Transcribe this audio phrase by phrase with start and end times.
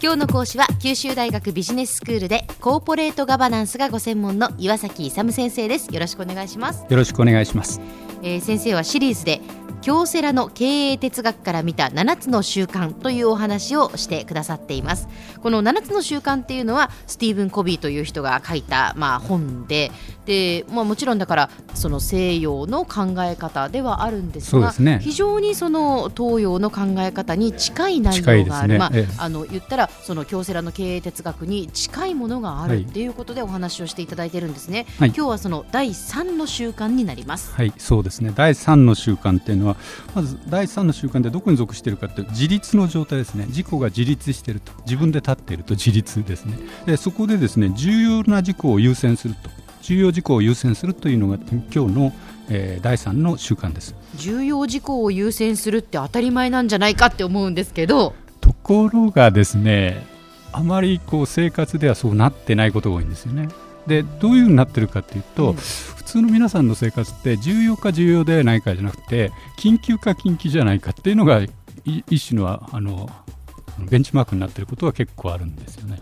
[0.00, 5.92] 今日の講師は九州大学ビジネススクールでコーポレートガバナンスがご専門の岩崎勇先生です。
[5.92, 6.86] よろしくお願いします。
[6.88, 7.80] よろしくお願いします、
[8.22, 9.40] えー、先生はシリーズで
[9.88, 15.08] 京セラの経営哲学から見た7つの習慣というお話をしてくださっています。
[15.42, 19.90] この7つの習慣っていうのはスティーブン・コビーという人が書いた、まあ、本で
[20.28, 28.78] で、まあ、もちろんだからその西洋の考え方ではあるんですがね、非常にその東洋の考え方に近い内容がある、ね。
[28.78, 32.82] まあええ、あの言ったらその京セラの経営哲学に近いものがあるはい。
[32.82, 35.08] っていうことでお話をしていただいてるんですね、はい。
[35.16, 37.54] 今日はその第3の習慣になります。
[37.54, 37.72] はい。
[37.78, 38.30] そうですね。
[38.34, 39.77] 第3の習慣っていうのは
[40.14, 43.46] まず第3の習慣でどこに属しているかって自立の状態ですね。
[43.48, 44.72] 自己が自立していると。
[44.84, 45.74] 自分で立っていると。
[45.74, 46.58] 自立ですね。
[46.86, 49.50] でそこでですね重要な事項を優先すると。
[49.82, 51.38] 重要事項を優先するというのが
[51.72, 52.12] 今日の、
[52.50, 53.94] えー第3の習慣です。
[54.16, 58.14] 重要事項を優先するって当たり前なんじゃないかって思うんですけど。
[58.40, 60.06] ところがですね
[60.52, 63.48] あまりこう生活ではそうなってないことが多いんですよね
[63.88, 65.56] でどういうふうになってるかっていうと、うん
[66.08, 71.50] 普通の皆さんの生活って重要か重要ではないかじゃなくて緊急か緊急じゃないかっていうのがい
[71.84, 73.10] 一種のあの
[73.90, 75.98] ベンチマークになっていることが結構あるんですよね。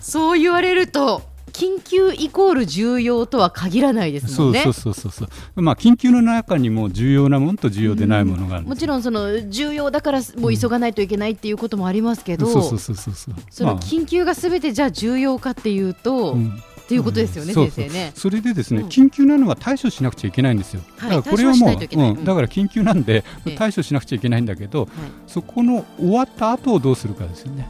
[0.00, 4.62] そう言われると緊急イコール重要とは限らないですもんね。
[4.62, 5.62] そうそうそうそうそう。
[5.62, 13.34] まあ緊急の中にも重要なものと重要でないものがあるんですもちろんその重要だからもう急がないといけないっていうこともありますけど、そうそうそうそうそう。
[13.50, 13.82] そのまあ。
[13.82, 16.62] 緊急がすべてじゃあ重要かっていうと、うん。
[16.78, 17.70] っていうことですよね、うん。
[17.70, 18.12] 先生ね。
[18.14, 18.88] それでですね、うん。
[18.88, 20.80] 緊急なのは対処しなくちゃいけないんですよ。
[20.96, 22.24] はいだからこれはもう、うん。
[22.24, 24.88] だから緊急なんでええ対処しなくちゃいけないんだけど、はい。
[25.26, 27.68] そこの終わった後をどうするかですよね。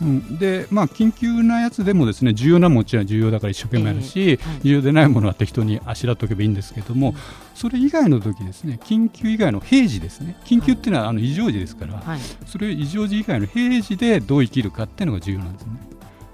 [0.00, 4.60] うん、で、まあ緊急なやつでもですね重要なもちろん重要だから一生懸命やるし、はい。
[4.64, 7.14] 重要でないものは適当にあしらっておけばいいんですけども、
[7.54, 10.36] それ以外の時ですね緊急以外の平時ですね。
[10.44, 15.72] 緊急っていうのはあの異常時ですから、はい、それ異常時以外の平時でどう生きるかっていうのが重要なんですね。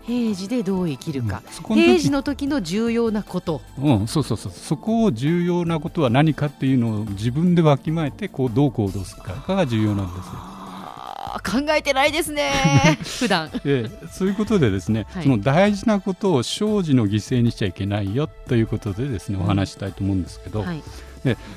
[0.03, 1.77] 平時でどう生きるか、うん。
[1.77, 3.61] 平時の時の重要なこと。
[3.79, 4.53] うん、そうそうそう。
[4.53, 10.58] そこを重要なことは何かっていうのを自分でわきまえてこうどう行動するかが重要なんですよ。
[11.51, 12.99] 考えてないですね。
[13.21, 13.51] 普段。
[13.65, 15.23] ええそういうことでですね、はい。
[15.23, 20.83] その大事なことを生児の犠牲にしちゃいけないよということでですねお話ししたいと思うんですけど、はい。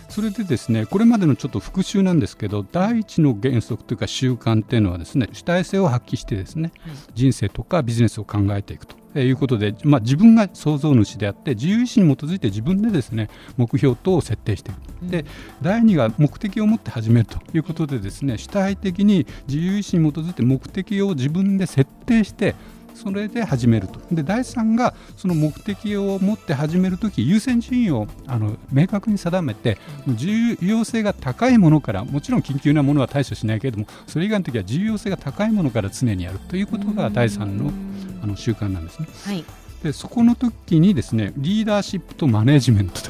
[0.09, 6.95] それでですねこれまでのちょっと復習なんですけど第一の原則というか習慣っていうのはですね主体性を発揮してですねはい。
[7.13, 15.11] 人生とかビジネスを考えていくということで、まあ、自分が創造主であって自由意志に基づいて自分でですね目標等を設定していく。
[15.11, 15.25] で
[15.61, 22.55] 第2が目的を持って始めるということでですね主体的に自由意志に基づいて目的を自分で設定して
[22.95, 23.99] それで始めると。
[24.11, 37.71] で第3がその目的を持って始めるとき優先順位をあの明確に定めて重要性が高いものからもちろん緊急なものは対処しないけれどもそれ以外の時は重要性が高いものから常にやるということが第3の
[38.23, 39.07] あの習慣なんですね。
[39.25, 39.43] はい。
[39.83, 43.09] でそこの時にですねリーダーシップとマネジメントと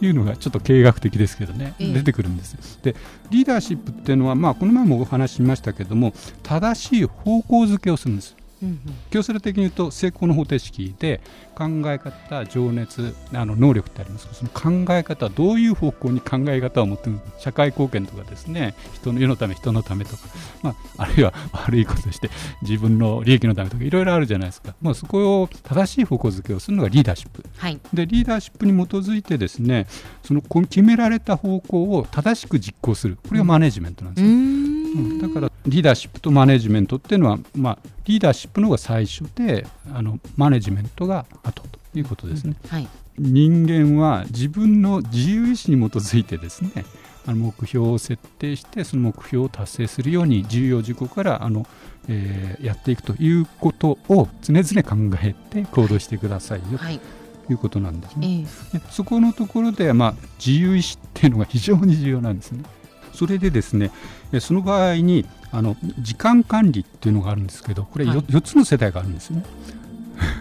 [0.00, 1.92] いうのがちょっと経営学的ですけどね、ええ。
[1.92, 2.60] 出てくるんですよ。
[2.82, 2.96] で
[3.30, 6.12] リーダーシップっていうのは、まあ、この前もお話ししましたけども
[6.42, 8.80] 正しい方向づけをするんですうんうん。
[9.10, 11.20] 強制的に言うと成功の方程式で
[11.54, 20.22] 考え方情熱あの能力ってありますけどその考え方どういう方向に考え方を持っている社会貢献とかですね人の世のため人のためとか、
[20.62, 22.30] まあ、あるいは悪いことして
[22.62, 27.44] 自分の利益のためとかいろいろあるじゃないですか、まあ、そこを正しい方向づけをするのがリーダーシップ。
[27.56, 27.80] はい。
[27.92, 29.86] でリーダーシップに基づいてですね
[30.22, 33.16] そのこ決められた方向を正しく実行する。
[33.16, 35.18] これがマネジメントなんですよ、うーうんん。
[35.20, 42.88] だからリーダーシップとマネジメントっていうのは、まあ、リーダーシップの方が最初であのマネジメントが後ということですね、はい。
[43.18, 46.84] 人間は自分の自由意志に基づいてですね
[47.26, 51.66] あの目標を設定してその目標を達成するように重要事項からあの、
[52.08, 57.00] えーやっていくということを常々考えて行動してくださいよはい。
[57.46, 58.46] ということなんですえね。
[58.74, 60.14] えでそこのところで、まあ、
[60.44, 62.64] 自由意志っていうのが非常に重要なんですね。
[63.12, 63.90] それでですね
[64.32, 68.18] えその場合にあの時間管理っていうのがあるんですけどこれ 4,、はい。
[68.20, 69.44] 4つの世代があるんですよね。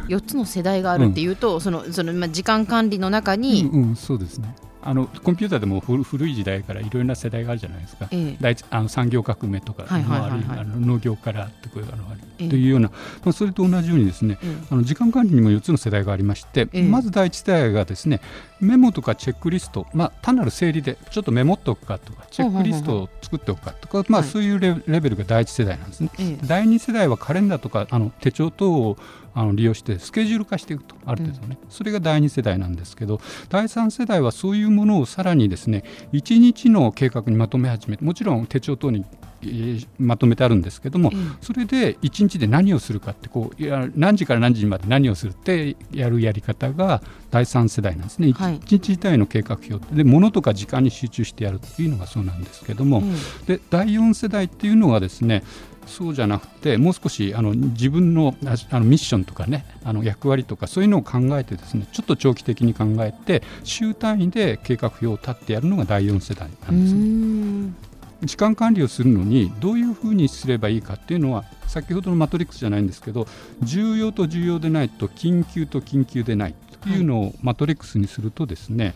[0.07, 4.56] 4つの世代があるっていうと、そのそのまあ時間管理の中に、うんうん、そうですね
[4.88, 8.07] あのコンピューターでも古古い時代からいろいろな世代があるじゃないですか。
[8.10, 12.22] え一あの産業革命とか農業からってこういうのがある。
[12.39, 12.50] ええ。
[12.50, 16.84] というような、まあ、それと同じようにですねえあの時間管理にも4つの世代がありまして、ええ。
[16.84, 18.22] まず第一世代がですね
[18.62, 26.10] メモとかチェックリスト、まあ、単なる整理でちょっとメモっておくかとかチェックリストを作っておくかとか、まあ、はいそういうレレベルが第一世代なんですね。
[26.18, 26.48] ええ。
[26.48, 28.98] 第二世代はカレンダーとかあの手帳等を
[29.38, 30.95] あの利用してスケジュール化していくと。
[31.06, 39.06] ある程度ね、それが第二世代なんですけど第三世代はそういうものをさらにですね1日の計画にまとめ始めてもちろん手帳等に
[39.44, 53.13] えー、まとめてあるんですけども、うん、それで1日で何をするかってこういや何時から何時まで何をするってやるやり方が第3世代なんですね、はい、1日自体の計画表で物とか時間に集中してやるというのがそうなんですけども、うん、
[53.45, 55.44] で第4世代っていうのはですね
[55.88, 67.88] そうじゃなくてもう少しあの自分のあのミッションとかねあの役割とかそういうのを考えてですねちょっと長期的に考えて週単位で計画表を立ってやるのが第4世代なんですね。
[68.24, 73.28] 時間管理をするのにどういうふうにすればいいかっていうのは先ほどのマトリックスじゃないんですけど
[73.62, 76.56] 重要と重要でないと緊急と緊急でない
[76.88, 78.94] というのをマトリックスにするとですね、はい、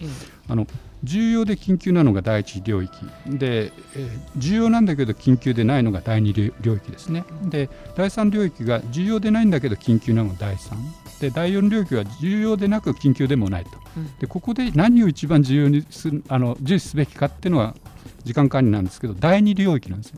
[0.49, 0.67] あの
[1.03, 2.91] 重要で緊急なのが第一領域。
[3.27, 7.23] で、えー、重要なんだけど緊急でないのが第二領域ですね。
[7.43, 10.77] で第三領域が重要でないんだけど緊急なのが第三。
[11.21, 13.71] で第四領域は重要でなく緊急でもないと、
[14.19, 17.75] でここで何を一番重要にするあの重視すべきかっていうのは
[18.23, 20.13] 時間管理なんですけど第二領域なんです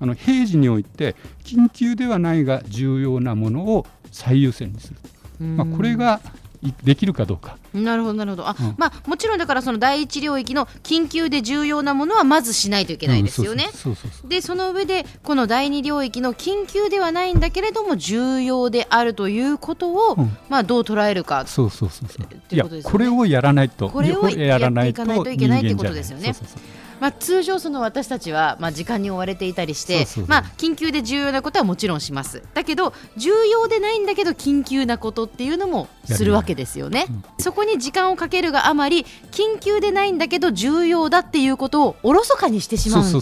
[0.00, 1.14] あの平時において
[1.44, 4.94] 緊急ではないが重要なものを最優先にす
[5.38, 6.20] る、まあ、これが
[6.82, 7.56] できるかどうか。
[7.72, 13.68] なるほどなるほどあ、うん、まあもちろんだからその第一領域の緊急で重要なものはまずしないといけないですよね。
[14.26, 22.26] でその上でこの第二領域の緊急ではないんだけれども重要であるということを、うん、まあどう捉えるかそうそうそうそう。
[22.54, 26.34] いやこれをやらないとこれをやらないといけないということですよね。
[26.34, 32.42] そうそうそうまあ、通常、その私たちは、まあ、時間に追われていたりしてまあ、緊急で重要なことはもちろんします。
[32.54, 43.20] だけど重要でないんだけど緊急なことっていうのもするわけですよね、うん、そこに時間をかけるがあまり緊急でないんだけど重要だっていうことをおろそかにしてしまう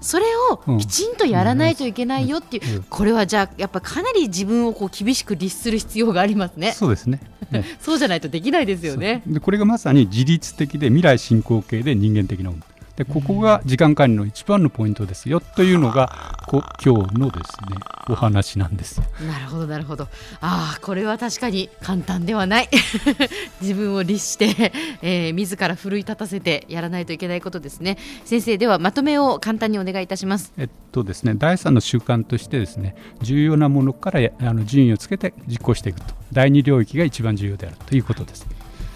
[0.00, 6.72] それをきちんとやらないといけないよっていう、うん、これはじゃあやっぱかなり自分をこう厳しく律する必要がありますね。
[6.72, 7.20] そうですね。
[7.50, 9.22] ね そうじゃないとできないですよね。
[9.26, 12.62] でこれがまさに自律的で未来進行形で人間的なもの。
[12.98, 17.78] でここが時間管理の一番のポイントですよというのがこ今日のですね
[18.10, 20.08] お話なんですなるほどなるほど。
[20.40, 22.68] ああこれは確かに簡単ではない。
[23.60, 24.72] 自分を律して、
[25.02, 27.98] えー、自ら奮い立たせてやらないといけないことですね。
[28.24, 30.52] 先生ではまとめを簡単にお願いいたします。
[30.56, 36.06] えっとですね第三の習慣としてですね重要なものからあの順位をつけて実行していくと。
[36.32, 38.46] 第二領域が一番重要であるということです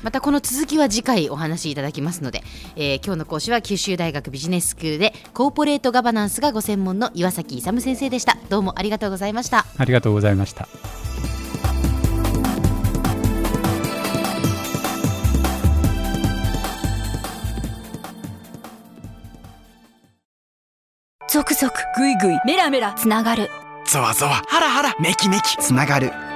[0.02, 2.42] またこの続きは次回お話しいただきますので、
[2.76, 8.36] えー、今日の講師は九州大学ビジネススクールでコーポレートガバナンスがご専門の岩崎勇先生でした。
[8.48, 9.64] どうもありがとうございました。
[9.78, 10.68] ありがとうございました。
[21.28, 23.48] 続々ぐいぐいメラメラつながる。
[23.86, 26.12] ゾワゾワハラハラメキメキつながる